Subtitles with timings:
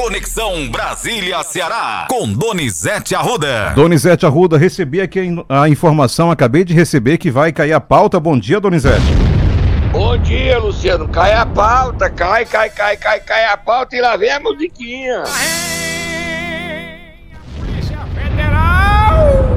[0.00, 3.74] Conexão Brasília-Ceará, com Donizete Arruda.
[3.74, 8.18] Donizete Arruda, recebi aqui a informação, acabei de receber que vai cair a pauta.
[8.18, 9.04] Bom dia, Donizete.
[9.92, 11.06] Bom dia, Luciano.
[11.06, 15.22] Cai a pauta, cai, cai, cai, cai, cai a pauta e lá vem a musiquinha.
[17.58, 19.54] Polícia Federal!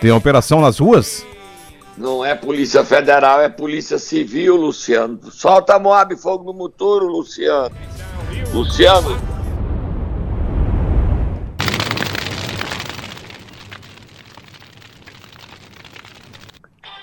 [0.00, 1.24] Tem operação nas ruas?
[1.96, 5.20] Não é Polícia Federal, é Polícia Civil, Luciano.
[5.30, 7.74] Solta Moab Fogo no Muturo, Luciano.
[8.52, 9.20] Luciano.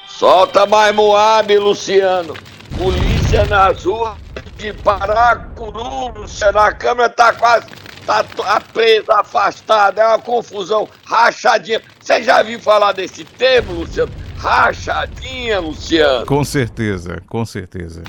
[0.07, 2.33] Solta mais Moab, Luciano.
[2.77, 4.17] Polícia nas ruas
[4.58, 6.59] de Paracuru, Luciano.
[6.59, 7.67] A câmera tá quase.
[8.05, 8.25] Tá
[8.73, 11.80] presa, afastada, é uma confusão, rachadinha.
[11.99, 14.11] Você já viu falar desse termo, Luciano?
[14.39, 16.25] Rachadinha, Luciano.
[16.25, 18.02] Com certeza, com certeza.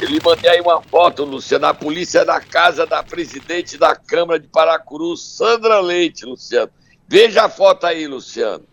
[0.00, 1.66] Eu lhe mandei aí uma foto, Luciano.
[1.66, 6.70] A polícia da casa da presidente da Câmara de Paracuru, Sandra Leite, Luciano.
[7.06, 8.64] Veja a foto aí, Luciano.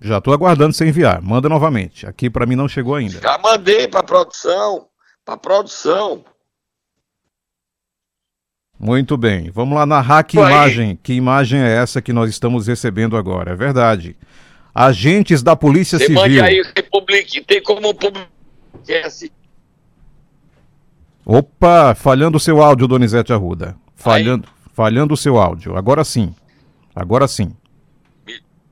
[0.00, 1.20] Já tô aguardando você enviar.
[1.20, 2.06] Manda novamente.
[2.06, 3.20] Aqui pra mim não chegou ainda.
[3.20, 4.86] Já mandei pra produção.
[5.24, 6.24] Pra produção.
[8.78, 9.50] Muito bem.
[9.50, 10.48] Vamos lá narrar que Oi.
[10.48, 10.96] imagem.
[11.02, 13.50] Que imagem é essa que nós estamos recebendo agora?
[13.50, 14.16] É verdade.
[14.78, 16.44] Agentes da Polícia Você mande Civil.
[16.44, 17.42] aí, Republique.
[17.42, 18.28] Tem como publicar.
[21.26, 23.76] Opa, falhando o seu áudio, Donizete Arruda.
[23.96, 25.76] Falhando, falhando o seu áudio.
[25.76, 26.32] Agora sim.
[26.94, 27.56] Agora sim.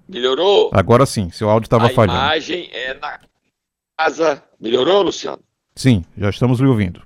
[0.09, 0.71] Melhorou?
[0.73, 1.29] Agora sim.
[1.31, 2.19] Seu áudio estava a falhando.
[2.21, 3.19] imagem é na
[3.99, 4.41] casa.
[4.61, 5.43] Melhorou, Luciano?
[5.75, 7.03] Sim, já estamos lhe ouvindo.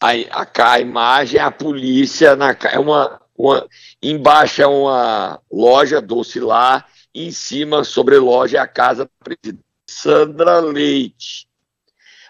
[0.00, 3.66] A, a, a imagem é a polícia na é uma, uma
[4.02, 9.64] embaixo é uma loja doce lá, em cima sobre loja é a casa da presidente
[9.88, 11.48] Sandra Leite.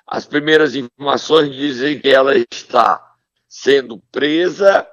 [0.07, 3.15] As primeiras informações dizem que ela está
[3.49, 4.87] sendo presa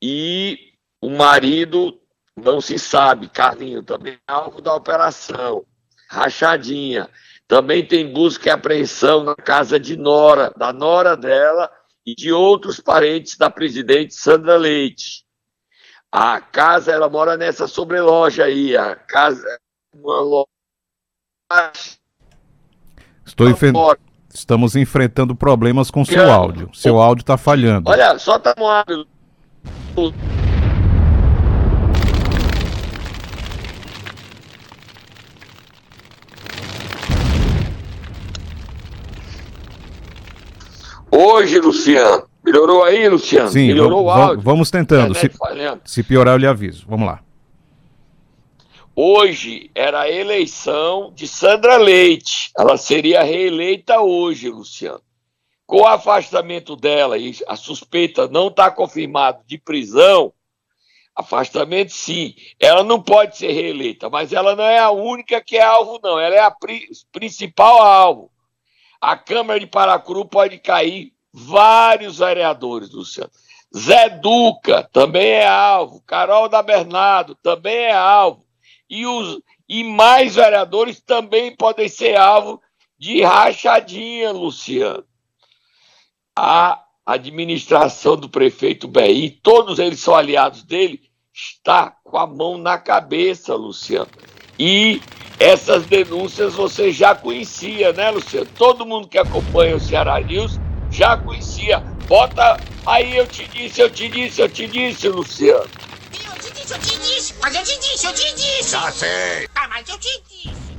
[0.00, 2.00] e o marido
[2.36, 5.64] não se sabe, Carlinho também é alvo da operação.
[6.08, 7.08] Rachadinha.
[7.46, 11.70] Também tem busca e apreensão na casa de Nora, da Nora dela
[12.04, 15.24] e de outros parentes da presidente Sandra Leite.
[16.14, 20.46] A casa, ela mora nessa sobreloja aí, a casa é uma loja
[23.24, 23.72] Estou enfe-
[24.28, 26.70] Estamos enfrentando problemas com seu áudio.
[26.74, 27.90] Seu áudio está falhando.
[27.90, 29.06] Olha, só tá Moab.
[41.10, 42.26] Hoje, Luciano.
[42.52, 43.48] Melhorou aí, Luciano?
[43.48, 44.40] Sim, Melhorou va- o áudio.
[44.42, 45.14] vamos tentando.
[45.14, 45.82] Se, Internet falhando.
[45.86, 46.84] se piorar, eu lhe aviso.
[46.86, 47.20] Vamos lá.
[48.94, 52.50] Hoje era a eleição de Sandra Leite.
[52.58, 55.00] Ela seria reeleita hoje, Luciano.
[55.66, 60.30] Com o afastamento dela e a suspeita não está confirmada de prisão,
[61.16, 65.62] afastamento sim, ela não pode ser reeleita, mas ela não é a única que é
[65.62, 66.20] alvo, não.
[66.20, 68.30] Ela é a pri- principal alvo.
[69.00, 73.30] A Câmara de Paracuru pode cair vários vereadores, Luciano.
[73.74, 76.02] Zé Duca também é alvo.
[76.06, 78.44] Carol da Bernardo também é alvo
[78.92, 82.60] e, os, e mais vereadores também podem ser alvo
[82.98, 85.02] de rachadinha, Luciano.
[86.36, 91.00] A administração do prefeito BI, todos eles são aliados dele,
[91.32, 94.10] está com a mão na cabeça, Luciano.
[94.58, 95.00] E
[95.40, 98.46] essas denúncias você já conhecia, né, Luciano?
[98.56, 100.60] Todo mundo que acompanha o Ceará News
[100.92, 101.80] já conhecia.
[102.06, 105.64] Bota aí, eu te disse, eu te disse, eu te disse, Luciano.
[105.64, 108.70] Eu te disse, eu te disse, mas eu te disse, eu te disse.
[108.70, 109.48] Já sei.
[109.54, 110.72] Ah, mas eu te disse.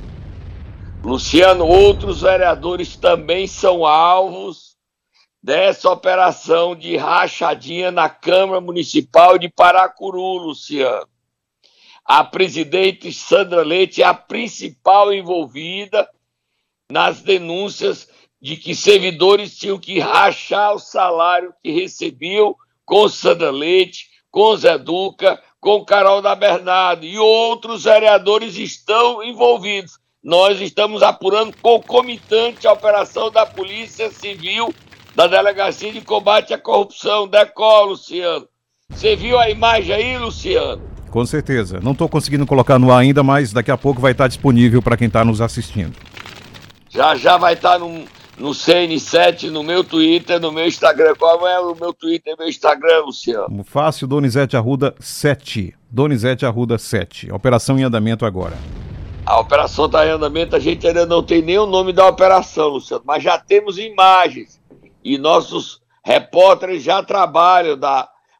[1.02, 4.74] Luciano, outros vereadores também são alvos
[5.42, 11.06] dessa operação de rachadinha na Câmara Municipal de Paracuru, Luciano.
[12.04, 16.08] A presidente Sandra Leite é a principal envolvida
[16.90, 18.08] nas denúncias
[18.44, 22.54] de que servidores tinham que rachar o salário que recebiam
[22.84, 29.98] com Sandra Leite, com Zé Duca, com Carol da Bernardo e outros vereadores estão envolvidos.
[30.22, 34.74] Nós estamos apurando concomitante a operação da Polícia Civil
[35.16, 38.46] da Delegacia de Combate à Corrupção, DECO, Luciano.
[38.90, 40.82] Você viu a imagem aí, Luciano?
[41.10, 41.80] Com certeza.
[41.82, 44.98] Não estou conseguindo colocar no ar ainda, mas daqui a pouco vai estar disponível para
[44.98, 45.96] quem está nos assistindo.
[46.90, 48.04] Já já vai estar no,
[48.38, 51.14] no CN7, no meu Twitter, no meu Instagram.
[51.16, 53.64] Qual é o meu Twitter e meu Instagram, Luciano?
[53.64, 55.74] Fácil, Donizete Arruda 7.
[55.90, 57.32] Donizete Arruda 7.
[57.32, 58.56] Operação em andamento agora.
[59.24, 62.68] A operação está em andamento, a gente ainda não tem nem o nome da operação,
[62.68, 64.60] Luciano, mas já temos imagens
[65.02, 67.78] e nossos repórteres já trabalham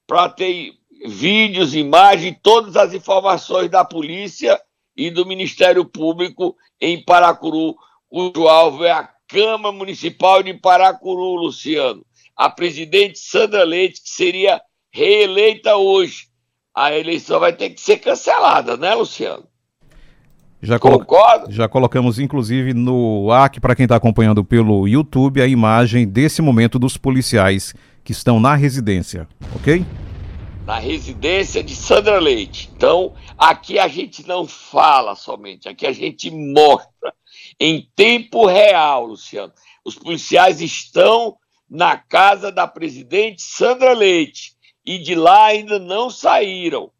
[0.06, 0.72] para ter
[1.06, 4.60] vídeos, imagens, todas as informações da polícia
[4.94, 7.74] e do Ministério Público em Paracuru,
[8.08, 12.06] cujo alvo é a Câmara Municipal de Paracuru, Luciano.
[12.36, 14.60] A presidente Sandra Leite, que seria
[14.92, 16.28] reeleita hoje.
[16.72, 19.44] A eleição vai ter que ser cancelada, né, Luciano?
[20.62, 21.04] Já, colo
[21.48, 26.78] já colocamos, inclusive, no AC, para quem está acompanhando pelo YouTube, a imagem desse momento
[26.78, 29.84] dos policiais que estão na residência, ok?
[30.64, 32.70] Na residência de Sandra Leite.
[32.74, 37.14] Então, aqui a gente não fala somente, aqui a gente mostra
[37.60, 39.52] em tempo real, Luciano.
[39.84, 41.36] Os policiais estão
[41.68, 44.54] na casa da presidente Sandra Leite
[44.86, 46.90] e de lá ainda não saíram.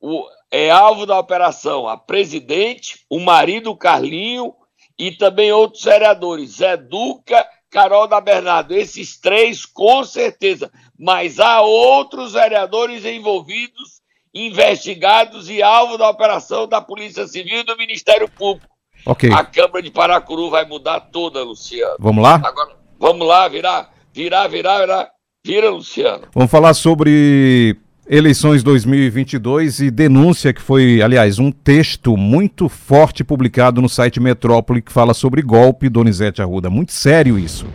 [0.00, 4.52] O, é alvo da operação a presidente, o marido Carlinho
[4.98, 8.74] e também outros vereadores, Zé Duca, Carol da Bernardo.
[8.74, 10.70] Esses três, com certeza.
[11.02, 14.00] Mas há outros vereadores envolvidos,
[14.32, 18.72] investigados e alvo da operação da Polícia Civil e do Ministério Público.
[19.04, 19.32] Okay.
[19.32, 21.96] A Câmara de Paracuru vai mudar toda, Luciano.
[21.98, 22.40] Vamos lá?
[22.44, 25.10] Agora, vamos lá, virar, virar, virar, virar.
[25.44, 26.28] Vira, Luciano.
[26.32, 27.76] Vamos falar sobre
[28.08, 34.80] Eleições 2022 e denúncia que foi, aliás, um texto muito forte publicado no site Metrópole
[34.80, 36.70] que fala sobre golpe, Donizete Arruda.
[36.70, 37.66] Muito sério isso.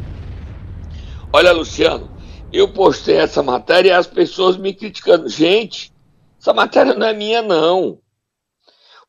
[1.34, 2.10] Olha, Luciano,
[2.52, 5.28] eu postei essa matéria e as pessoas me criticando.
[5.28, 5.92] Gente,
[6.40, 8.00] essa matéria não é minha, não.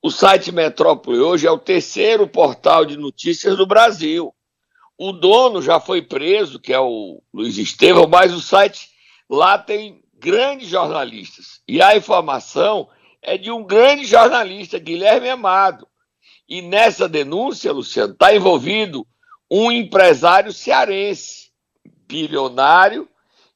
[0.03, 4.35] O site Metrópole hoje é o terceiro portal de notícias do Brasil.
[4.97, 8.89] O dono já foi preso, que é o Luiz Estevão, mas o site
[9.31, 11.61] lá tem grandes jornalistas.
[11.69, 12.89] E a informação
[13.23, 15.87] é de um grande jornalista, Guilherme Amado.
[16.49, 19.07] E nessa denúncia, Luciano, está envolvido
[19.51, 21.51] um empresário cearense,
[22.07, 23.09] bilionário,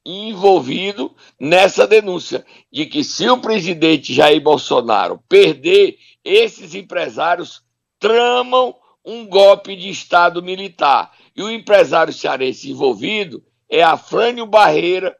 [0.05, 7.63] envolvido nessa denúncia de que se o presidente Jair Bolsonaro perder, esses empresários
[7.99, 11.11] tramam um golpe de Estado militar.
[11.35, 15.15] E o empresário cearense envolvido é Afrânio Barreira,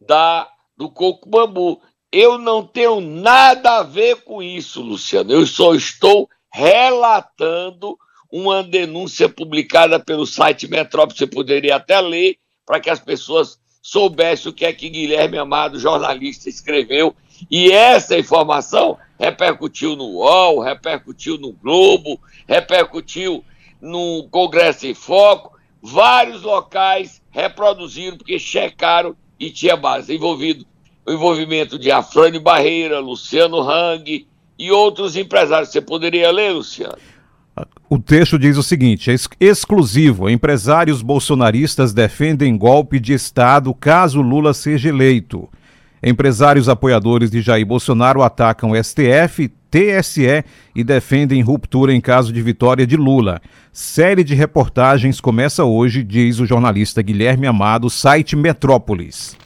[0.00, 1.80] da do coco bambu.
[2.12, 5.32] Eu não tenho nada a ver com isso, Luciano.
[5.32, 7.98] Eu só estou relatando
[8.30, 11.18] uma denúncia publicada pelo site Metrópole.
[11.18, 15.78] Você poderia até ler para que as pessoas soubessem o que é que Guilherme Amado,
[15.78, 17.14] jornalista, escreveu.
[17.48, 23.44] E essa informação repercutiu no UOL, repercutiu no Globo, repercutiu
[23.80, 25.56] no Congresso em Foco.
[25.80, 30.66] Vários locais reproduziram, porque checaram e tinha base envolvido
[31.06, 34.26] o envolvimento de Afrânio Barreira, Luciano Hang
[34.58, 35.68] e outros empresários.
[35.70, 36.98] Você poderia ler, Luciano?
[37.88, 40.28] O texto diz o seguinte: é exclusivo.
[40.28, 45.48] Empresários bolsonaristas defendem golpe de Estado caso Lula seja eleito.
[46.02, 50.44] Empresários apoiadores de Jair Bolsonaro atacam STF, TSE
[50.74, 53.40] e defendem ruptura em caso de vitória de Lula.
[53.72, 59.36] Série de reportagens começa hoje, diz o jornalista Guilherme Amado, site Metrópolis.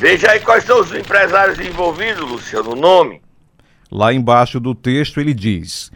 [0.00, 3.20] Veja aí quais são os empresários envolvidos, Luciano, o nome.
[3.90, 5.90] Lá embaixo do texto ele diz: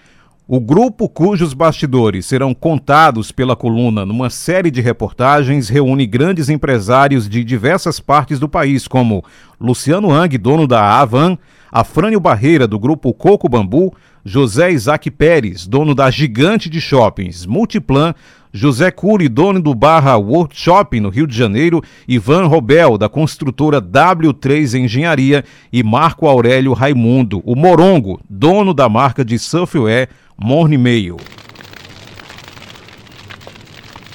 [0.55, 7.27] o grupo cujos bastidores serão contados pela coluna numa série de reportagens reúne grandes empresários
[7.27, 9.25] de diversas partes do país, como
[9.59, 11.39] Luciano Ang, dono da Avan,
[11.73, 18.15] Afrânio Barreira, do grupo Coco Bambu, José Isaac Pérez, dono da Gigante de Shoppings, Multiplan,
[18.53, 23.81] José Cury, dono do Barra World Shopping no Rio de Janeiro, Ivan Robel, da construtora
[23.81, 25.43] W3 Engenharia
[25.73, 31.17] e Marco Aurélio Raimundo, o Morongo, dono da marca de surfwear Morne Mail.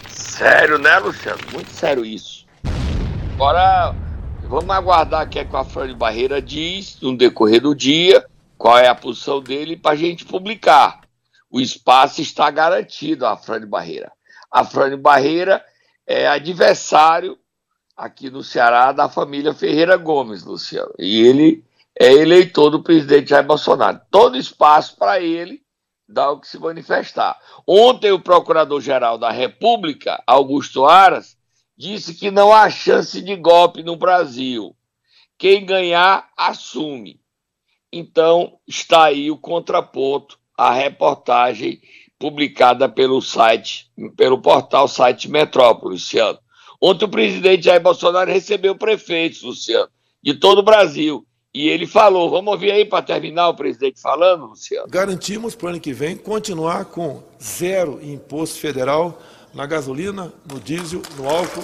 [0.10, 1.40] Sério, né, Luciano?
[1.52, 2.46] Muito sério isso.
[3.34, 3.96] Agora,
[4.44, 8.26] vamos aguardar o que, é que a Fran Barreira diz no decorrer do dia,
[8.58, 11.02] qual é a posição dele para a gente publicar.
[11.50, 14.12] O espaço está garantido a Fran Barreira.
[14.52, 15.64] A Fran Barreira
[16.06, 17.38] é adversário
[17.96, 20.94] aqui no Ceará da família Ferreira Gomes, Luciano.
[21.00, 21.64] E ele
[22.00, 24.00] é eleitor do presidente Jair Bolsonaro.
[24.12, 25.64] Todo espaço para ele
[26.08, 27.38] dá o que se manifestar.
[27.66, 31.38] Ontem, o Procurador-Geral da República, Augusto Aras,
[31.78, 34.76] disse que não há chance de golpe no Brasil.
[35.38, 37.20] Quem ganhar, assume.
[37.92, 41.82] Então, está aí o contraponto à reportagem
[42.18, 46.40] publicada pelo site, pelo portal site Metrópole, Luciano.
[46.82, 49.90] Ontem o presidente Jair Bolsonaro recebeu prefeitos, Luciano,
[50.22, 51.27] de todo o Brasil
[51.58, 54.88] E ele falou, vamos ouvir aí para terminar o presidente falando, Luciano.
[54.88, 59.20] Garantimos para o ano que vem continuar com zero imposto federal
[59.56, 61.64] na gasolina, no diesel, no álcool.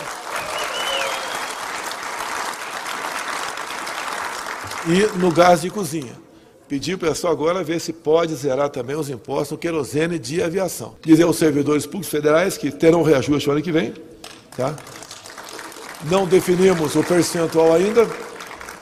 [4.88, 6.13] E no gás de cozinha.
[6.67, 10.41] Pedir para o pessoal agora ver se pode zerar também os impostos no querosene de
[10.41, 10.95] aviação.
[11.03, 13.93] Dizer aos servidores públicos federais que terão reajuste no ano que vem.
[14.57, 14.75] Tá?
[16.09, 18.07] Não definimos o percentual ainda,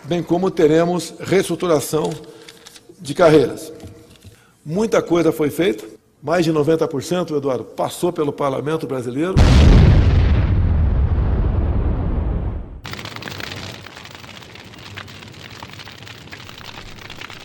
[0.03, 2.09] bem como teremos reestruturação
[2.99, 3.71] de carreiras.
[4.65, 5.85] Muita coisa foi feita,
[6.21, 9.35] mais de 90%, Eduardo, passou pelo parlamento brasileiro.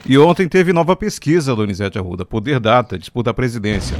[0.08, 3.96] E ontem teve nova pesquisa, Donizete Arruda, Poder Data, disputa a presidência.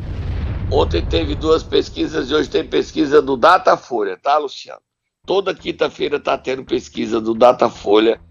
[0.71, 4.79] Ontem teve duas pesquisas e hoje tem pesquisa do Datafolha, tá, Luciano?
[5.25, 8.21] Toda quinta-feira está tendo pesquisa do Datafolha,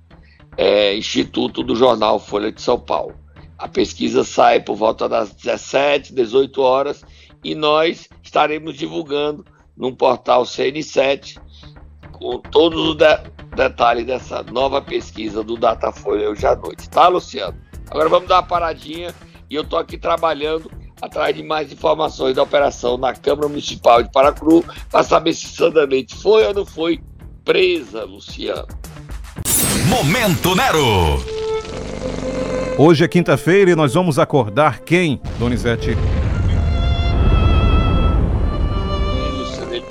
[0.56, 3.14] é, Instituto do Jornal Folha de São Paulo.
[3.58, 7.04] A pesquisa sai por volta das 17, 18 horas
[7.44, 9.44] e nós estaremos divulgando
[9.76, 11.36] num portal CN7
[12.22, 17.58] com todos os de detalhes dessa nova pesquisa do Datafolha hoje à noite, tá, Luciano?
[17.90, 19.12] Agora vamos dar uma paradinha
[19.50, 20.70] e eu tô aqui trabalhando
[21.02, 25.84] atrás de mais informações da operação na Câmara Municipal de Paracru para saber se Sandra
[25.84, 27.00] Leite foi ou não foi
[27.44, 28.68] presa, Luciano.
[29.88, 31.20] Momento Nero.
[32.78, 35.96] Hoje é quinta-feira e nós vamos acordar quem, Donizete?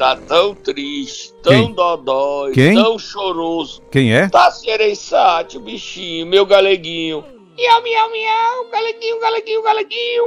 [0.02, 1.74] Tá tão triste, tão Quem?
[1.74, 2.74] dodói, Quem?
[2.74, 3.84] tão choroso.
[3.92, 4.28] Quem é?
[4.30, 7.24] Tá sereissate, o bichinho, meu galeguinho.
[7.56, 10.24] Miau, miau, miau, galeguinho, galeguinho, galeguinho.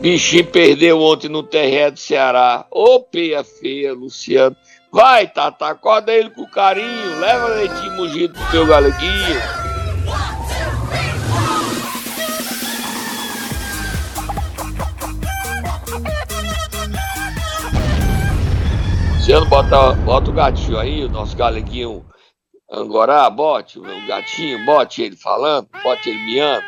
[0.00, 2.64] Bichinho perdeu ontem no terreno do Ceará.
[2.70, 4.54] Ô, peia feia, Luciano.
[4.92, 7.18] Vai, Tata, acorda ele com carinho.
[7.18, 9.61] Leva leitinho mugido pro teu galeguinho.
[19.32, 22.04] Luciano, bota, bota o gatinho aí, o nosso galeguinho
[22.70, 26.66] Angorá, bote o gatinho, bote ele falando, bote ele miando.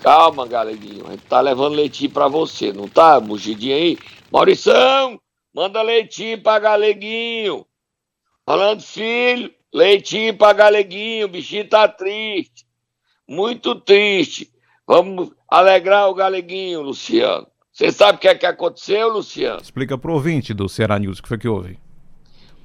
[0.00, 3.98] Calma, galeguinho, a gente tá levando leitinho pra você, não tá, mugidinho aí?
[4.30, 5.20] Maurição,
[5.52, 7.66] manda leitinho pra galeguinho.
[8.46, 12.64] Falando, filho, leitinho pra galeguinho, o bichinho tá triste.
[13.28, 14.48] Muito triste.
[14.86, 17.49] Vamos alegrar o galeguinho, Luciano.
[17.80, 19.62] Você sabe o que é que aconteceu, Luciano?
[19.62, 21.78] Explica pro ouvinte do Ceará News o que foi que houve.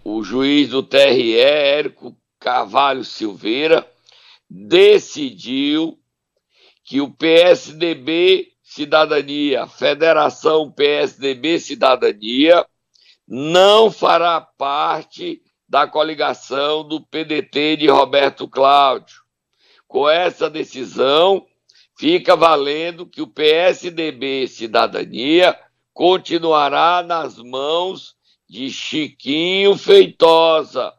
[0.03, 3.89] O juiz do TRE, Érico Carvalho Silveira,
[4.49, 5.97] decidiu
[6.83, 12.65] que o PSDB Cidadania, Federação PSDB Cidadania,
[13.25, 19.21] não fará parte da coligação do PDT de Roberto Cláudio.
[19.87, 21.47] Com essa decisão,
[21.97, 25.57] fica valendo que o PSDB Cidadania
[25.93, 28.15] continuará nas mãos
[28.47, 30.93] de Chiquinho Feitosa.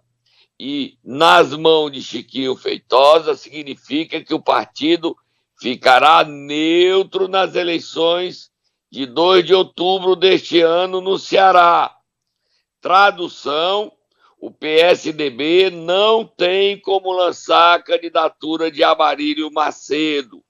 [0.58, 5.14] E nas mãos de Chiquinho Feitosa significa que o partido
[5.60, 8.50] ficará neutro nas eleições
[8.90, 11.94] de 2 de outubro deste ano no Ceará.
[12.80, 13.92] Tradução:
[14.40, 20.45] o PSDB não tem como lançar a candidatura de Amarílio Macedo.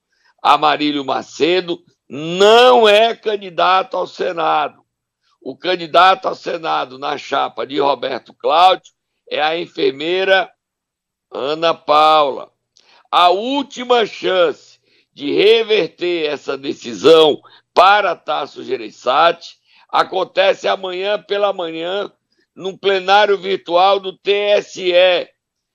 [0.46, 4.80] Amarílio Macedo não é candidato ao Senado.
[5.42, 8.92] O candidato ao Senado na chapa de Roberto Cláudio
[9.28, 10.48] é a enfermeira
[11.32, 12.52] Ana Paula.
[13.10, 14.78] A última chance
[15.12, 17.40] de reverter essa decisão
[17.74, 19.56] para Tasso Gereissati
[19.88, 22.08] acontece amanhã pela manhã
[22.54, 25.28] num plenário virtual do TSE,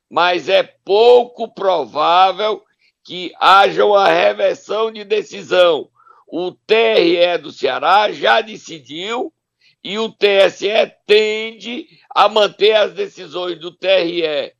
[0.09, 2.63] mas é pouco provável
[3.03, 5.89] que haja uma reversão de decisão.
[6.27, 9.33] O TRE do Ceará já decidiu
[9.83, 14.53] e o TSE tende a manter as decisões do TRE.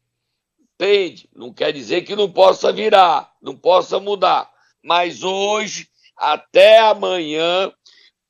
[0.78, 4.50] Tende, não quer dizer que não possa virar, não possa mudar.
[4.84, 7.72] Mas hoje até amanhã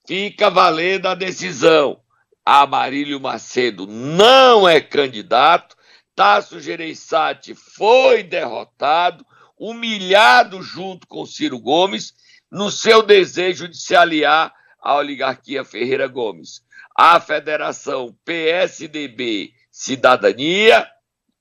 [0.06, 2.02] fica valendo a decisão.
[2.46, 5.76] Amarílio Macedo não é candidato,
[6.16, 9.26] Tasso Gereissati foi derrotado,
[9.62, 12.16] humilhado junto com Ciro Gomes,
[12.50, 14.52] no seu desejo de se aliar
[14.82, 16.64] à oligarquia Ferreira Gomes.
[16.98, 20.90] A federação PSDB Cidadania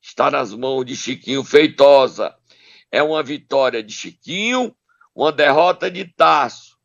[0.03, 2.37] está nas mãos de Chiquinho Feitosa.
[2.93, 4.77] É uma vitória de Chiquinho,
[5.15, 6.77] uma derrota de Tasso.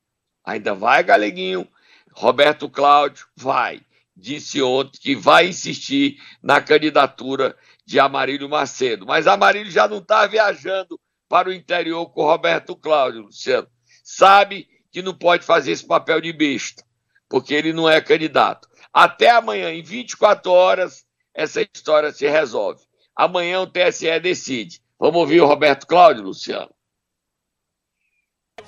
[0.41, 1.67] Ainda vai, Galeguinho.
[2.13, 3.81] Roberto Cláudio vai.
[4.15, 9.05] Disse ontem que vai insistir na candidatura de Amarílio Macedo.
[9.05, 13.67] Mas Amarílio já não está viajando para o interior com o Roberto Cláudio, Luciano.
[14.03, 16.83] Sabe que não pode fazer esse papel de besta,
[17.27, 18.67] porque ele não é candidato.
[18.93, 22.81] Até amanhã, em 24 horas, essa história se resolve.
[23.15, 24.81] Amanhã o TSE decide.
[24.99, 26.69] Vamos ouvir o Roberto Cláudio, Luciano?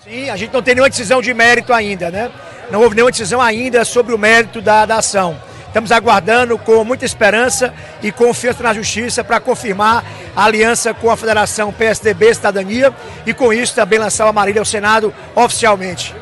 [0.03, 2.31] Sim, a gente não tem nenhuma decisão de mérito ainda, né?
[2.69, 5.41] Não houve nenhuma decisão ainda sobre o mérito da, da ação.
[5.67, 10.03] Estamos aguardando com muita esperança e confiança na justiça para confirmar
[10.35, 12.93] a aliança com a Federação PSDB Cidadania
[13.25, 16.15] e com isso também lançar o Amarília ao Senado oficialmente.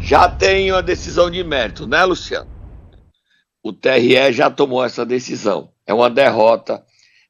[0.00, 2.50] Já tem uma decisão de mérito, né, Luciano?
[3.62, 5.70] O TRE já tomou essa decisão.
[5.86, 6.82] É uma derrota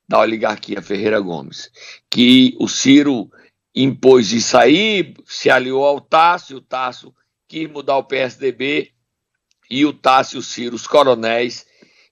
[0.08, 1.70] da oligarquia Ferreira Gomes,
[2.10, 3.30] que o Ciro
[3.74, 7.14] impôs isso aí, se aliou ao Tássio, o Tássio
[7.46, 8.92] quis mudar o PSDB
[9.70, 11.64] e o Tássio Ciro, os coronéis,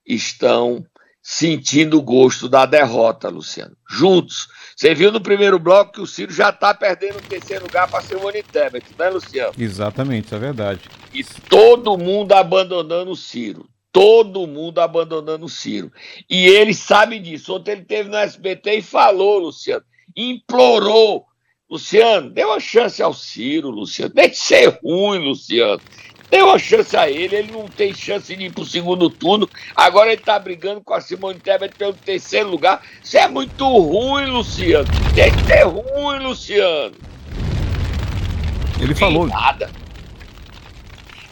[0.07, 0.87] estão
[1.21, 3.77] sentindo o gosto da derrota, Luciano.
[3.91, 4.49] Juntos.
[4.75, 8.03] Você viu no primeiro bloco que o Ciro já está perdendo o terceiro lugar para
[8.17, 9.53] o Tebet, né, Luciano?
[9.59, 10.83] Exatamente, é verdade.
[11.13, 13.69] E todo mundo abandonando o Ciro.
[13.91, 15.93] Todo mundo abandonando o Ciro.
[16.31, 17.55] E ele sabe disso.
[17.57, 19.85] Ontem ele teve no SBT e falou, Luciano.
[20.17, 21.27] Implorou.
[21.69, 24.15] Luciano, dê uma chance ao Ciro, Luciano.
[24.15, 25.83] Deixe de ser ruim, Luciano.
[26.31, 29.49] Dê uma chance a ele, ele não tem chance de ir para o segundo turno.
[29.75, 32.83] Agora ele está brigando com a Simone Tebet pelo terceiro lugar.
[33.03, 34.87] Isso é muito ruim, Luciano.
[35.15, 36.95] Tem que ser ruim, Luciano.
[38.81, 39.27] Ele falou.
[39.27, 39.71] Nada.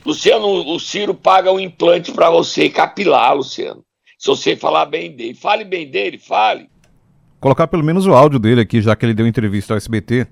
[0.05, 3.83] Luciano, o Ciro paga um implante para você capilar, Luciano.
[4.19, 5.35] Se você falar bem dele.
[5.35, 6.71] Fale bem dele, fale.
[7.39, 10.27] Colocar pelo menos o áudio dele aqui, já que ele deu entrevista ao SBT.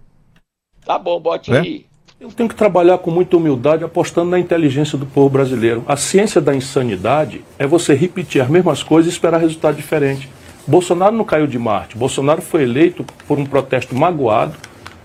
[0.87, 1.61] Tá bom, bote é?
[1.61, 1.87] aí.
[2.25, 5.85] Eu tenho que trabalhar com muita humildade, apostando na inteligência do povo brasileiro.
[5.87, 10.31] A ciência da insanidade é você repetir as mesmas coisas e esperar resultado diferente.
[10.67, 11.99] Bolsonaro não caiu de Marte.
[11.99, 14.55] Bolsonaro foi eleito por um protesto magoado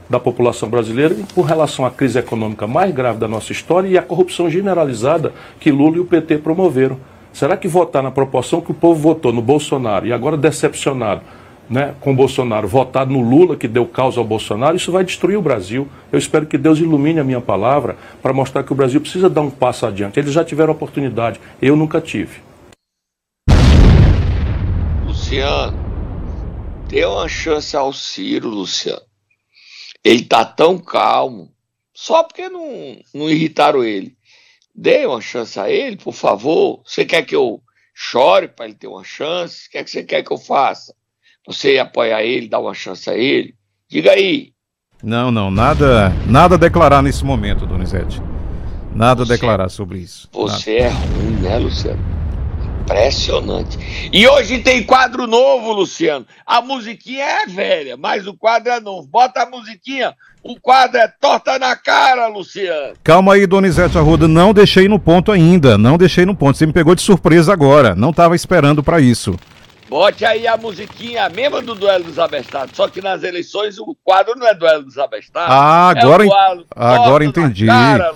[0.09, 4.01] da população brasileira com relação à crise econômica mais grave da nossa história e à
[4.01, 6.97] corrupção generalizada que Lula e o PT promoveram.
[7.33, 11.21] Será que votar na proporção que o povo votou no Bolsonaro e agora decepcionado
[11.69, 15.41] né, com Bolsonaro, votar no Lula, que deu causa ao Bolsonaro, isso vai destruir o
[15.41, 15.87] Brasil.
[16.11, 19.41] Eu espero que Deus ilumine a minha palavra para mostrar que o Brasil precisa dar
[19.41, 20.19] um passo adiante.
[20.19, 22.41] Eles já tiveram oportunidade, eu nunca tive.
[25.05, 25.77] Luciano,
[26.87, 29.01] dê uma chance ao Ciro, Luciano.
[30.03, 31.51] Ele está tão calmo,
[31.93, 34.17] só porque não, não irritaram ele.
[34.73, 36.81] Dê uma chance a ele, por favor.
[36.85, 37.61] Você quer que eu
[37.93, 39.67] chore para ele ter uma chance?
[39.67, 40.95] O que, é que você quer que eu faça?
[41.49, 43.55] Você ia apoiar ele, dar uma chance a ele?
[43.89, 44.51] Diga aí.
[45.01, 48.21] Não, não, nada, nada a declarar nesse momento, Donizete.
[48.93, 50.29] Nada você, a declarar sobre isso.
[50.31, 50.85] Você nada.
[50.85, 51.99] é ruim, né, Luciano?
[52.81, 53.79] Impressionante.
[54.13, 56.23] E hoje tem quadro novo, Luciano.
[56.45, 59.07] A musiquinha é velha, mas o quadro é novo.
[59.07, 60.13] Bota a musiquinha.
[60.43, 62.93] O quadro é torta na cara, Luciano.
[63.03, 64.27] Calma aí, Donizete Arruda.
[64.27, 65.79] Não deixei no ponto ainda.
[65.79, 66.59] Não deixei no ponto.
[66.59, 67.95] Você me pegou de surpresa agora.
[67.95, 69.35] Não estava esperando para isso.
[69.89, 73.95] Bote aí a musiquinha, a mesma do Duelo dos Abestados, só que nas eleições o
[74.03, 75.49] quadro não é Duelo dos Abestados.
[75.51, 77.65] Ah, agora, é quadro, agora entendi.
[77.65, 78.13] Cara,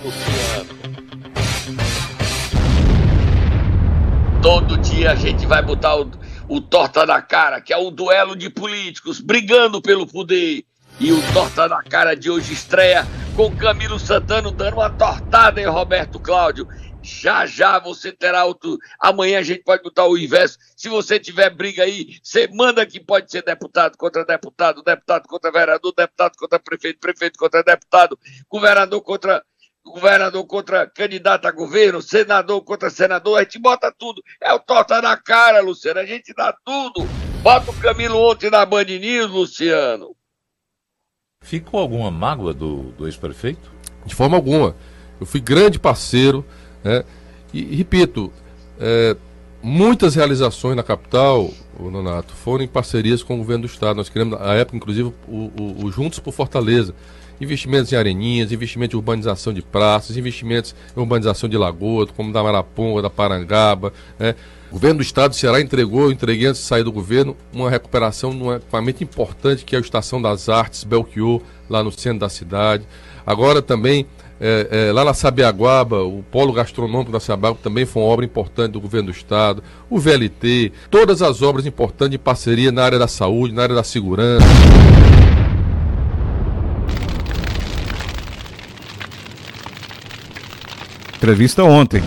[4.43, 6.11] Todo dia a gente vai botar o,
[6.49, 10.65] o Torta na Cara, que é o duelo de políticos brigando pelo poder.
[10.99, 13.07] E o Torta na Cara de hoje estreia
[13.37, 16.67] com Camilo Santana dando uma tortada em Roberto Cláudio.
[17.03, 18.77] Já já você terá outro.
[18.97, 20.57] Amanhã a gente pode botar o inverso.
[20.75, 25.51] Se você tiver briga aí, você manda que pode ser deputado contra deputado, deputado contra
[25.51, 28.17] vereador, deputado contra prefeito, prefeito contra deputado,
[28.49, 29.43] governador contra
[29.85, 34.23] governador contra candidato a governo, senador contra senador, a gente bota tudo.
[34.41, 35.99] É o torta na cara, Luciano.
[35.99, 37.05] A gente dá tudo.
[37.41, 40.15] Bota o Camilo ontem na Band News, Luciano.
[41.43, 43.69] Ficou alguma mágoa do, do ex-prefeito?
[44.05, 44.73] De forma alguma.
[45.19, 46.45] Eu fui grande parceiro
[46.83, 47.03] né?
[47.53, 48.31] E, repito,
[48.79, 49.15] é,
[49.61, 53.97] muitas realizações na capital, o Nonato, foram em parcerias com o governo do estado.
[53.97, 56.93] Nós queremos, na época, inclusive, o, o, o Juntos por Fortaleza,
[57.39, 62.43] investimentos em areninhas, investimentos em urbanização de praças, investimentos em urbanização de lagoas, como da
[62.43, 63.93] Maraponga, da Parangaba.
[64.19, 64.35] Né?
[64.69, 68.33] O governo do estado do Ceará entregou, entreguei antes de sair do governo, uma recuperação
[68.33, 72.83] num equipamento importante que é a Estação das Artes Belchior, lá no centro da cidade.
[73.25, 74.05] Agora também
[74.45, 78.73] é, é, lá na Sabiaguaba, o polo gastronômico da Sabiaguaba também foi uma obra importante
[78.73, 83.07] do governo do estado, o VLT, todas as obras importantes em parceria na área da
[83.07, 84.45] saúde, na área da segurança.
[91.15, 92.03] Entrevista ontem.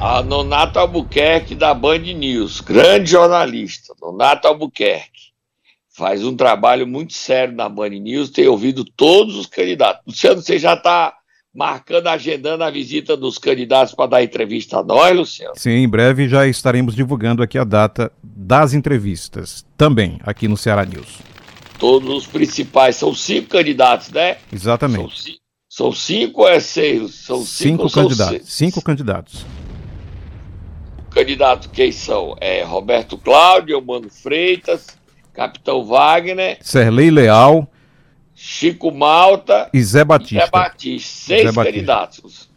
[0.00, 5.32] A Nonato Albuquerque da Band News, grande jornalista, Nonato Albuquerque.
[5.96, 10.02] Faz um trabalho muito sério na Band News, tem ouvido todos os candidatos.
[10.04, 11.14] Luciano, você já está
[11.54, 15.54] marcando, agendando a visita dos candidatos para dar entrevista a nós, Luciano?
[15.56, 20.84] Sim, em breve já estaremos divulgando aqui a data das entrevistas, também aqui no Ceará
[20.84, 21.20] News.
[21.78, 24.38] Todos os principais, são cinco candidatos, né?
[24.52, 25.38] Exatamente.
[25.68, 27.14] São, são cinco ou é seis?
[27.14, 28.52] São cinco, cinco candidatos.
[28.52, 29.46] Cinco candidatos.
[31.10, 32.36] Candidatos quem são?
[32.40, 34.86] É Roberto Cláudio, Mano Freitas,
[35.32, 36.58] Capitão Wagner.
[36.60, 37.68] Serlei Leal.
[38.46, 40.44] Chico Malta e Zé Batista.
[40.44, 41.08] Zé Batista.
[41.08, 42.22] Seis Zé candidatos.
[42.22, 42.54] Batista.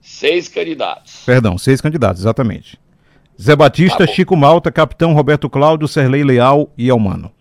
[0.00, 1.24] Seis candidatos.
[1.26, 2.78] Perdão, seis candidatos, exatamente.
[3.40, 7.32] Zé Batista, tá Chico Malta, Capitão Roberto Cláudio, Serlei Leal e Almano.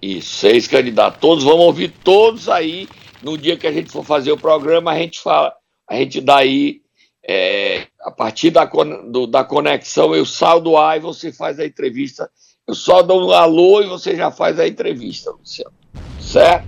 [0.00, 1.18] Isso, seis candidatos.
[1.20, 2.88] Todos vamos ouvir todos aí.
[3.20, 5.52] No dia que a gente for fazer o programa, a gente fala,
[5.90, 6.80] a gente dá aí,
[7.28, 11.66] é, a partir da, do, da conexão, eu saio do ar e você faz a
[11.66, 12.30] entrevista.
[12.68, 15.83] Eu só dou um alô e você já faz a entrevista, Luciano
[16.20, 16.66] certo?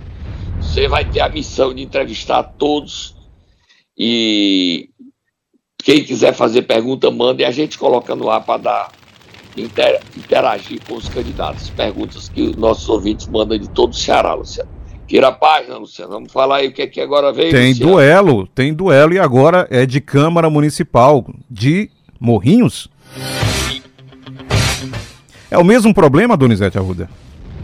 [0.61, 3.15] Você vai ter a missão de entrevistar todos
[3.97, 4.89] e
[5.77, 8.91] quem quiser fazer pergunta, manda e a gente coloca no ar para dar
[9.55, 11.69] inter, interagir com os candidatos.
[11.69, 14.69] Perguntas que os nossos ouvintes mandam de todo o Ceará, Luciano.
[15.07, 16.11] Queira a página, Luciano.
[16.11, 17.51] Vamos falar aí o que é que agora veio.
[17.51, 17.91] Tem Luciano.
[17.91, 22.89] duelo, tem duelo e agora é de Câmara Municipal de Morrinhos.
[25.49, 27.09] É o mesmo problema, Donizete Arruda?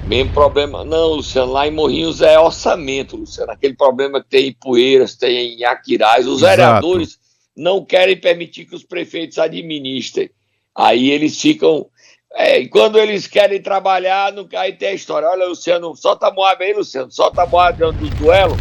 [0.05, 0.83] Mesmo problema.
[0.83, 3.51] Não, Luciano, lá em Morrinhos é orçamento, Luciano.
[3.51, 6.27] Aquele problema que tem em Poeiras, tem em Aquiraz.
[6.27, 6.57] Os Exato.
[6.57, 7.17] vereadores
[7.55, 10.29] não querem permitir que os prefeitos administrem.
[10.75, 11.87] Aí eles ficam.
[12.35, 15.29] É, quando eles querem trabalhar, não, aí tem a história.
[15.29, 17.11] Olha, Luciano, solta a Moab aí, Luciano.
[17.11, 18.57] Solta a Moab do duelo.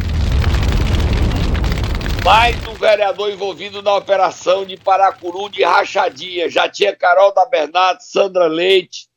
[2.25, 6.49] Mais um vereador envolvido na operação de Paracuru de rachadinha.
[6.49, 9.09] Já tinha Carol da Bernardo, Sandra Leite,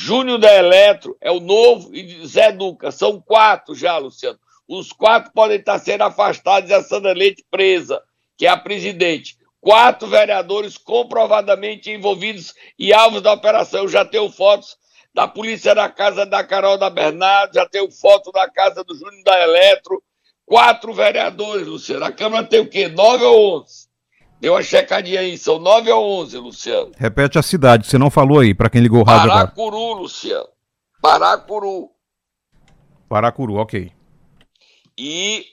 [0.00, 2.92] Júnior da Eletro é o novo e Zé Duca.
[2.92, 4.38] São quatro já, Luciano.
[4.68, 8.00] Os quatro podem estar sendo afastados e a Sandra Leite presa,
[8.36, 9.36] que é a presidente.
[9.60, 13.80] Quatro vereadores comprovadamente envolvidos e alvos da operação.
[13.80, 14.76] Eu já tenho fotos
[15.12, 19.24] da polícia na casa da Carol da Bernardo, já tenho foto da casa do Júnior
[19.24, 20.00] da Eletro.
[20.46, 22.04] Quatro vereadores, Luciano.
[22.04, 22.86] A Câmara tem o quê?
[22.86, 23.87] Nove ou onze?
[24.40, 26.92] Deu uma checadinha aí, são 9 ou 11, Luciano.
[26.96, 29.48] Repete a cidade, você não falou aí, para quem ligou o rádio agora.
[29.48, 30.48] Paracuru, Luciano.
[31.02, 31.88] Paracuru.
[33.08, 33.90] Paracuru, ok.
[34.96, 35.44] E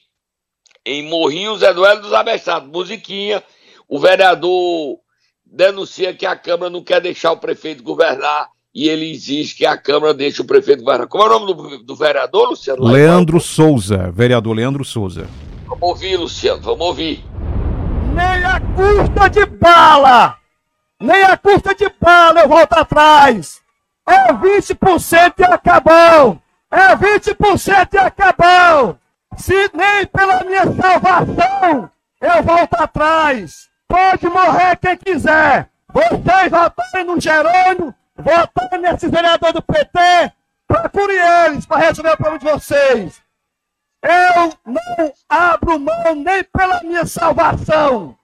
[0.86, 3.44] em Morrinhos, Eduardo dos Abessados, musiquinha.
[3.88, 5.00] O vereador
[5.44, 9.78] denuncia que a Câmara não quer deixar o prefeito governar e ele exige que a
[9.78, 11.08] Câmara deixe o prefeito governar.
[11.08, 12.84] Como é o nome do, do vereador, Luciano?
[12.84, 15.28] Leandro Souza, vereador Leandro Souza.
[15.66, 17.24] Vamos ouvir, Luciano, vamos ouvir
[18.56, 20.38] a de bala,
[21.00, 23.62] nem a custa de bala eu volto atrás.
[24.08, 26.42] É 20% e acabou.
[26.72, 28.98] É 20% e acabou.
[29.38, 31.90] Se nem pela minha salvação
[32.22, 33.70] eu volto atrás.
[33.88, 35.70] Pode morrer quem quiser.
[35.92, 40.34] Vocês votarem no Jerônimo, votarem nesse vereador do PT,
[40.68, 41.14] procure
[41.46, 43.22] eles para resolver o problema de vocês.
[44.02, 48.16] Eu não abro mão nem pela minha salvação,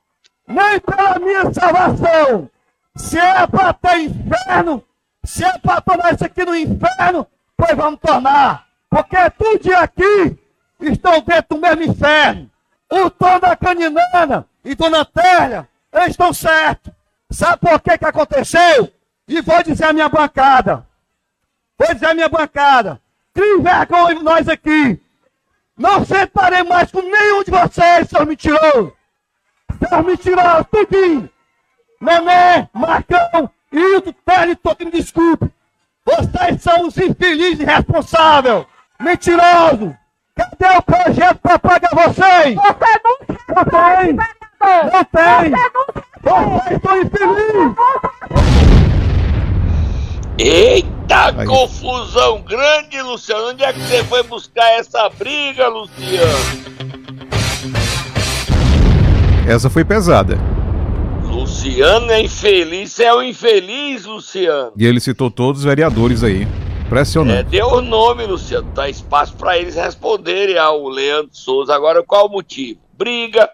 [0.47, 2.49] nem pela minha salvação.
[2.95, 4.83] Se é para ter inferno,
[5.23, 8.67] se é para tornar isso aqui no inferno, pois vamos tornar.
[8.89, 10.37] Porque tudo aqui
[10.81, 12.49] estão dentro do mesmo inferno.
[12.89, 16.91] O Tom da Caninana e Dona Télia, eles estão certos.
[17.29, 18.91] Sabe por que que aconteceu?
[19.27, 20.85] E vou dizer a minha bancada.
[21.79, 23.01] Vou dizer a minha bancada.
[23.33, 25.01] Que vergonha nós aqui.
[25.77, 28.91] Não sentarei mais com nenhum de vocês, seus mentirosos.
[29.87, 31.29] Seus mentirosos, tudinho.
[31.99, 35.51] Nenê, Marcão, Hilton, Tele, me desculpe.
[36.05, 38.65] Vocês são os infelizes responsáveis.
[38.99, 39.95] Mentiroso.
[40.35, 42.55] Cadê o projeto para pagar vocês?
[42.55, 43.17] Você não,
[43.55, 44.13] não tem.
[44.91, 45.51] Não tem.
[46.23, 47.75] Vocês são infelizes.
[50.37, 51.45] Eita, Aí.
[51.45, 53.49] confusão grande, Luciano.
[53.49, 56.90] Onde é que você foi buscar essa briga, Luciano?
[59.51, 60.37] Essa foi pesada.
[61.25, 64.71] Luciano é infeliz, é o infeliz, Luciano.
[64.77, 66.43] E ele citou todos os vereadores aí.
[66.43, 67.49] É, Impressionante.
[67.49, 68.71] deu o nome, Luciano.
[68.73, 71.75] Dá espaço para eles responderem ao Leandro Souza.
[71.75, 72.79] Agora, qual o motivo?
[72.97, 73.49] Briga.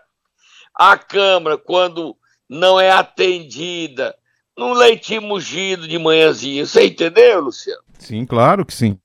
[0.75, 2.15] A Câmara, quando
[2.47, 4.13] não é atendida,
[4.55, 6.63] num leitinho mugido de manhãzinha.
[6.63, 7.81] Você entendeu, Luciano?
[7.97, 8.99] Sim, claro que sim.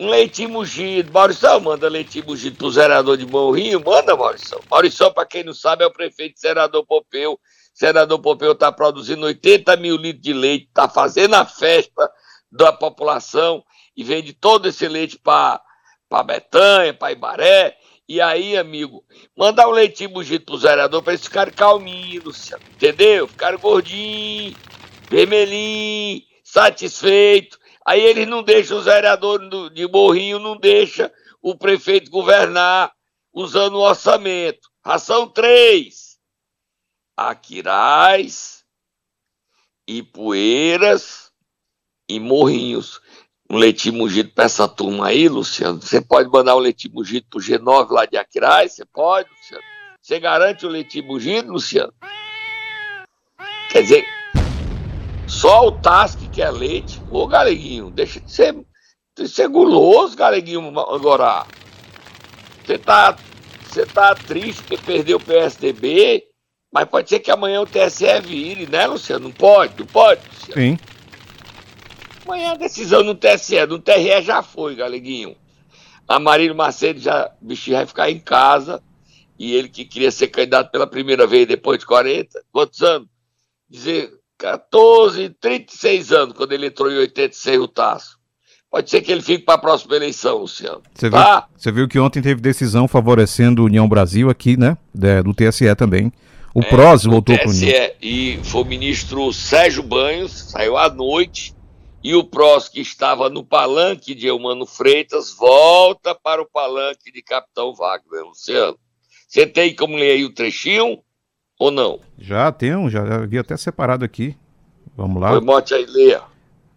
[0.00, 1.12] Um leitinho mugido.
[1.12, 3.82] Maurição, manda leitinho mugido pro zerador de Morrinho.
[3.84, 4.58] Manda, Maurição.
[4.70, 7.38] Maurição, para quem não sabe, é o prefeito de Senador Pompeu.
[7.74, 12.10] Senador Pompeu está produzindo 80 mil litros de leite, está fazendo a festa
[12.50, 13.62] da população
[13.94, 15.60] e vende todo esse leite para
[16.24, 17.76] Betanha, para Ibaré.
[18.08, 19.04] E aí, amigo,
[19.36, 22.50] mandar um leitinho mugido pro zerador para eles ficarem calminhos.
[22.72, 23.28] Entendeu?
[23.28, 24.56] Ficarem gordinhos,
[25.10, 27.59] vermelhinho, satisfeito.
[27.86, 31.12] Aí eles não deixam o vereador do- de Morrinho, não deixa
[31.42, 32.92] o prefeito governar
[33.32, 34.68] usando o orçamento.
[34.84, 36.18] Ração 3.
[37.16, 38.64] Aquiraz,
[39.86, 41.30] Ipueiras
[42.08, 43.00] e Morrinhos.
[43.50, 45.82] Um leitinho mugido pra essa turma aí, Luciano.
[45.82, 48.74] Você pode mandar um leitinho mugido pro G9 lá de Aquiraz?
[48.74, 49.64] Você pode, Luciano?
[50.00, 51.92] Você garante o leitinho mugido, Luciano?
[53.70, 54.06] Quer dizer,
[55.30, 57.00] só o Tasque que é leite.
[57.08, 58.56] Ô, Galeguinho, deixa de ser,
[59.16, 61.46] de ser guloso, Galeguinho, agora.
[62.64, 63.16] Você tá,
[63.62, 66.24] você tá triste porque perdeu o PSDB,
[66.72, 69.28] mas pode ser que amanhã o TSE vire, né, Luciano?
[69.28, 70.60] Não pode, não pode, Luciano.
[70.60, 70.78] Sim.
[72.26, 75.36] Amanhã a decisão no TSE, no TRE já foi, Galeguinho.
[76.08, 78.82] A Marília Macedo já, o bichinho vai ficar em casa.
[79.38, 83.08] E ele que queria ser candidato pela primeira vez depois de 40, quantos anos?
[83.68, 88.18] Dizer 14, 36 anos, quando ele entrou em 86 o Tasso.
[88.70, 90.80] Pode ser que ele fique para a próxima eleição, Luciano.
[90.94, 91.46] Você viu, Tá?
[91.56, 94.78] você viu que ontem teve decisão favorecendo União Brasil aqui, né?
[94.94, 96.12] De- do TSE também.
[96.54, 97.52] O PROS voltou para o.
[97.52, 101.54] TSE, e foi o ministro Sérgio Banhos, saiu à noite,
[102.02, 107.22] e o PROS, que estava no palanque de Eumano Freitas, volta para o palanque de
[107.22, 108.78] Capitão Wagner, Luciano.
[109.28, 110.98] Você tem como ler aí o trechinho
[111.60, 112.00] ou não?
[112.18, 114.34] Já tem, um, já havia até separado aqui.
[114.96, 115.28] Vamos lá.
[115.28, 116.22] Foi mote aí, leia.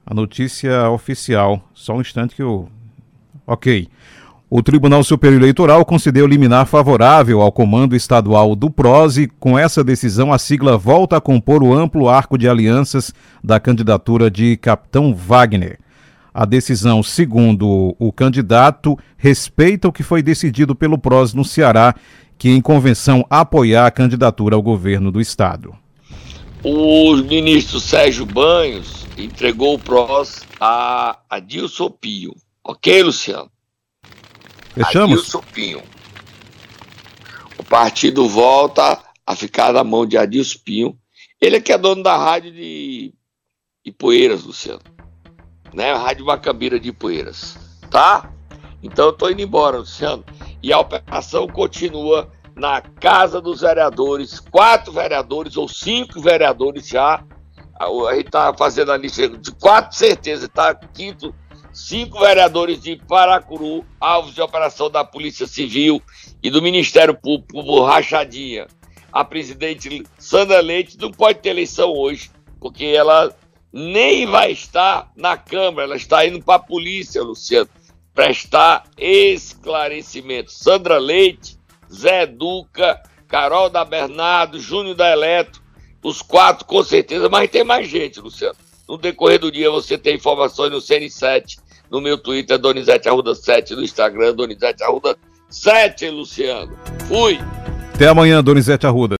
[0.05, 1.63] A notícia oficial.
[1.73, 2.67] Só um instante que eu.
[3.47, 3.87] Ok.
[4.49, 9.83] O Tribunal Superior Eleitoral concedeu liminar favorável ao comando estadual do PROS e, com essa
[9.83, 15.15] decisão, a sigla volta a compor o amplo arco de alianças da candidatura de Capitão
[15.15, 15.79] Wagner.
[16.33, 21.95] A decisão, segundo o candidato, respeita o que foi decidido pelo PROS no Ceará,
[22.37, 25.75] que em convenção apoiar a candidatura ao governo do estado.
[26.63, 32.35] O ministro Sérgio Banhos entregou o PROS a Adilson Pio.
[32.63, 33.51] Ok, Luciano?
[34.73, 35.19] Fechamos?
[35.19, 35.83] Adilson Pinho.
[37.57, 40.97] O partido volta a ficar na mão de Adilson Pinho.
[41.39, 43.13] Ele é que é dono da rádio de
[43.85, 44.81] Ipueiras, Luciano.
[45.73, 45.91] Né?
[45.91, 47.57] A Rádio Macambira de Ipueiras.
[47.91, 48.31] Tá?
[48.81, 50.23] Então eu tô indo embora, Luciano.
[50.63, 54.39] E a operação continua na Casa dos Vereadores.
[54.39, 57.21] Quatro vereadores ou cinco vereadores já.
[57.77, 60.47] A gente tá fazendo a lista de quatro certeza.
[60.47, 61.35] Tá quinto
[61.73, 66.01] cinco vereadores de Paracuru, alvos de operação da Polícia Civil
[66.41, 68.67] e do Ministério Público por rachadinha.
[69.11, 73.35] A presidente Sandra Leite não pode ter eleição hoje, porque ela
[73.71, 77.69] nem vai estar na Câmara, ela está indo para a polícia, Luciano,
[78.13, 80.51] prestar esclarecimento.
[80.51, 81.57] Sandra Leite,
[81.91, 85.61] Zé Duca, Carol da Bernardo, Júnior da Eletro,
[86.03, 88.55] os quatro com certeza, mas tem mais gente, Luciano.
[88.87, 91.57] No decorrer do dia você tem informações no CN7,
[91.89, 95.17] no meu Twitter, Donizete Arruda 7, no Instagram, Donizete Arruda
[95.49, 96.77] 7, Luciano.
[97.07, 97.39] Fui!
[97.93, 99.11] Até amanhã, Donizete Arruda.